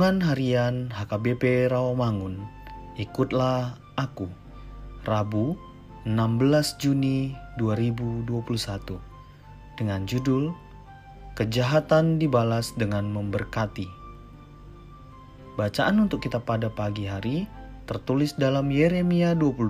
Renungan 0.00 0.32
Harian 0.32 0.76
HKBP 0.96 1.68
Rawamangun. 1.68 2.40
Ikutlah 2.96 3.76
aku. 4.00 4.32
Rabu, 5.04 5.60
16 6.08 6.80
Juni 6.80 7.36
2021. 7.60 8.96
Dengan 9.76 10.08
judul 10.08 10.56
Kejahatan 11.36 12.16
dibalas 12.16 12.72
dengan 12.80 13.12
memberkati. 13.12 13.84
Bacaan 15.60 16.00
untuk 16.00 16.24
kita 16.24 16.40
pada 16.40 16.72
pagi 16.72 17.04
hari 17.04 17.44
tertulis 17.84 18.32
dalam 18.40 18.72
Yeremia 18.72 19.36
22 19.36 19.68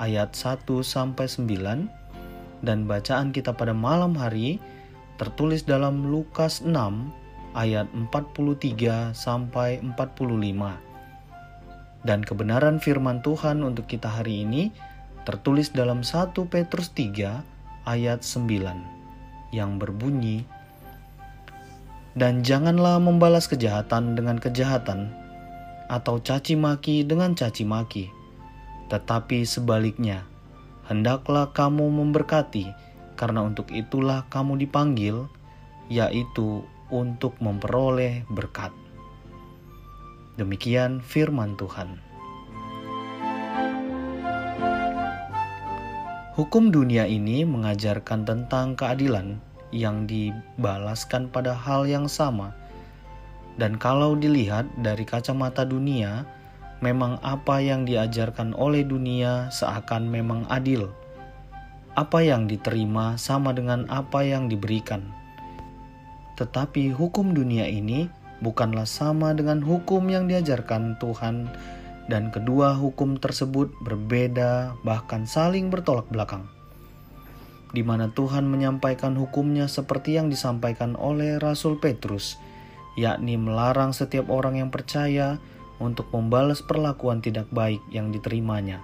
ayat 0.00 0.32
1 0.32 0.64
sampai 0.80 1.28
9 1.28 2.64
dan 2.64 2.88
bacaan 2.88 3.36
kita 3.36 3.52
pada 3.52 3.76
malam 3.76 4.16
hari 4.16 4.56
tertulis 5.20 5.68
dalam 5.68 6.08
Lukas 6.08 6.64
6 6.64 7.27
ayat 7.56 7.88
43 7.92 9.16
sampai 9.16 9.80
45. 9.80 12.04
Dan 12.04 12.22
kebenaran 12.22 12.78
firman 12.78 13.20
Tuhan 13.20 13.60
untuk 13.60 13.90
kita 13.90 14.08
hari 14.08 14.46
ini 14.46 14.70
tertulis 15.28 15.74
dalam 15.74 16.06
1 16.06 16.32
Petrus 16.48 16.94
3 16.94 17.84
ayat 17.84 18.24
9 18.24 19.52
yang 19.52 19.80
berbunyi 19.80 20.44
Dan 22.18 22.42
janganlah 22.42 22.98
membalas 22.98 23.46
kejahatan 23.46 24.18
dengan 24.18 24.40
kejahatan 24.40 25.12
atau 25.88 26.20
caci 26.20 26.54
maki 26.54 27.02
dengan 27.02 27.32
caci 27.32 27.64
maki 27.64 28.12
tetapi 28.88 29.44
sebaliknya 29.44 30.24
hendaklah 30.88 31.52
kamu 31.52 31.88
memberkati 31.92 32.72
karena 33.16 33.44
untuk 33.44 33.68
itulah 33.72 34.24
kamu 34.32 34.64
dipanggil 34.64 35.28
yaitu 35.92 36.64
untuk 36.88 37.36
memperoleh 37.40 38.24
berkat. 38.32 38.72
Demikian 40.38 41.02
firman 41.02 41.58
Tuhan. 41.58 41.98
Hukum 46.38 46.70
dunia 46.70 47.02
ini 47.10 47.42
mengajarkan 47.42 48.22
tentang 48.22 48.78
keadilan 48.78 49.42
yang 49.74 50.06
dibalaskan 50.06 51.26
pada 51.34 51.50
hal 51.50 51.90
yang 51.90 52.06
sama. 52.06 52.54
Dan 53.58 53.74
kalau 53.74 54.14
dilihat 54.14 54.70
dari 54.78 55.02
kacamata 55.02 55.66
dunia, 55.66 56.22
memang 56.78 57.18
apa 57.26 57.58
yang 57.58 57.82
diajarkan 57.82 58.54
oleh 58.54 58.86
dunia 58.86 59.50
seakan 59.50 60.06
memang 60.06 60.46
adil. 60.46 60.86
Apa 61.98 62.22
yang 62.22 62.46
diterima 62.46 63.18
sama 63.18 63.50
dengan 63.50 63.82
apa 63.90 64.22
yang 64.22 64.46
diberikan 64.46 65.10
tetapi 66.38 66.94
hukum 66.94 67.34
dunia 67.34 67.66
ini 67.66 68.06
bukanlah 68.38 68.86
sama 68.86 69.34
dengan 69.34 69.58
hukum 69.58 70.06
yang 70.06 70.30
diajarkan 70.30 70.94
Tuhan, 71.02 71.50
dan 72.06 72.30
kedua 72.30 72.78
hukum 72.78 73.18
tersebut 73.18 73.74
berbeda, 73.82 74.78
bahkan 74.86 75.26
saling 75.26 75.68
bertolak 75.68 76.06
belakang. 76.08 76.46
Di 77.74 77.84
mana 77.84 78.08
Tuhan 78.14 78.48
menyampaikan 78.48 79.12
hukumnya 79.18 79.68
seperti 79.68 80.16
yang 80.16 80.32
disampaikan 80.32 80.96
oleh 80.96 81.36
Rasul 81.36 81.76
Petrus, 81.76 82.40
yakni 82.96 83.36
melarang 83.36 83.92
setiap 83.92 84.32
orang 84.32 84.56
yang 84.56 84.70
percaya 84.72 85.36
untuk 85.82 86.08
membalas 86.14 86.64
perlakuan 86.64 87.20
tidak 87.20 87.50
baik 87.52 87.82
yang 87.92 88.08
diterimanya, 88.08 88.80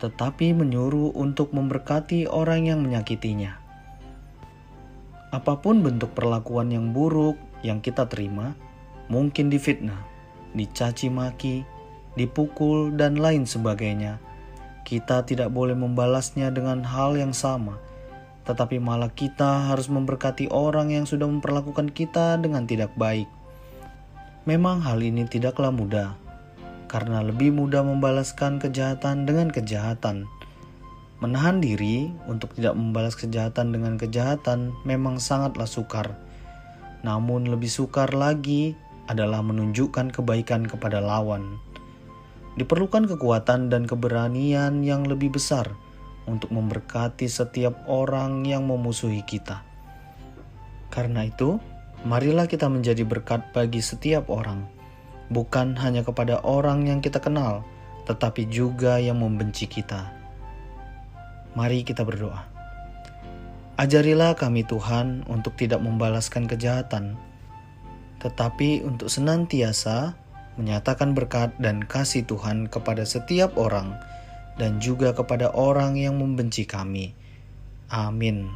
tetapi 0.00 0.56
menyuruh 0.56 1.12
untuk 1.12 1.52
memberkati 1.52 2.24
orang 2.30 2.70
yang 2.72 2.80
menyakitinya. 2.80 3.60
Apa 5.30 5.62
pun 5.62 5.78
bentuk 5.78 6.10
perlakuan 6.18 6.74
yang 6.74 6.90
buruk 6.90 7.38
yang 7.62 7.78
kita 7.78 8.10
terima, 8.10 8.58
mungkin 9.06 9.46
difitnah, 9.46 10.02
dicaci 10.58 11.06
maki, 11.06 11.62
dipukul, 12.18 12.90
dan 12.98 13.14
lain 13.14 13.46
sebagainya. 13.46 14.18
Kita 14.82 15.22
tidak 15.22 15.54
boleh 15.54 15.78
membalasnya 15.78 16.50
dengan 16.50 16.82
hal 16.82 17.14
yang 17.14 17.30
sama, 17.30 17.78
tetapi 18.42 18.82
malah 18.82 19.12
kita 19.14 19.70
harus 19.70 19.86
memberkati 19.86 20.50
orang 20.50 20.90
yang 20.90 21.06
sudah 21.06 21.30
memperlakukan 21.30 21.94
kita 21.94 22.34
dengan 22.42 22.66
tidak 22.66 22.90
baik. 22.98 23.30
Memang 24.50 24.82
hal 24.82 24.98
ini 24.98 25.30
tidaklah 25.30 25.70
mudah, 25.70 26.18
karena 26.90 27.22
lebih 27.22 27.54
mudah 27.54 27.86
membalaskan 27.86 28.58
kejahatan 28.58 29.30
dengan 29.30 29.54
kejahatan 29.54 30.26
Menahan 31.20 31.60
diri 31.60 32.08
untuk 32.24 32.56
tidak 32.56 32.72
membalas 32.72 33.12
kejahatan 33.12 33.76
dengan 33.76 34.00
kejahatan 34.00 34.72
memang 34.88 35.20
sangatlah 35.20 35.68
sukar. 35.68 36.16
Namun 37.04 37.44
lebih 37.44 37.68
sukar 37.68 38.16
lagi 38.16 38.72
adalah 39.04 39.44
menunjukkan 39.44 40.16
kebaikan 40.16 40.64
kepada 40.64 41.04
lawan. 41.04 41.60
Diperlukan 42.56 43.04
kekuatan 43.04 43.68
dan 43.68 43.84
keberanian 43.84 44.80
yang 44.80 45.04
lebih 45.04 45.36
besar 45.36 45.68
untuk 46.24 46.48
memberkati 46.56 47.28
setiap 47.28 47.84
orang 47.84 48.48
yang 48.48 48.64
memusuhi 48.64 49.20
kita. 49.20 49.60
Karena 50.88 51.28
itu, 51.28 51.60
marilah 52.08 52.48
kita 52.48 52.64
menjadi 52.72 53.04
berkat 53.04 53.52
bagi 53.52 53.84
setiap 53.84 54.32
orang, 54.32 54.64
bukan 55.28 55.76
hanya 55.76 56.00
kepada 56.00 56.40
orang 56.48 56.88
yang 56.88 57.04
kita 57.04 57.20
kenal, 57.20 57.60
tetapi 58.08 58.48
juga 58.48 58.96
yang 58.96 59.20
membenci 59.20 59.68
kita. 59.68 60.19
Mari 61.58 61.82
kita 61.82 62.06
berdoa. 62.06 62.46
Ajarilah 63.80 64.36
kami 64.36 64.62
Tuhan 64.68 65.24
untuk 65.26 65.56
tidak 65.56 65.80
membalaskan 65.80 66.44
kejahatan, 66.44 67.16
tetapi 68.20 68.84
untuk 68.84 69.08
senantiasa 69.08 70.14
menyatakan 70.60 71.16
berkat 71.16 71.56
dan 71.56 71.80
kasih 71.80 72.28
Tuhan 72.28 72.68
kepada 72.68 73.08
setiap 73.08 73.56
orang 73.56 73.96
dan 74.60 74.76
juga 74.84 75.16
kepada 75.16 75.48
orang 75.56 75.96
yang 75.96 76.20
membenci 76.20 76.68
kami. 76.68 77.16
Amin. 77.88 78.52